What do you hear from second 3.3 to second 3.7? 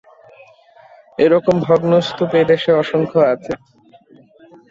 আছে।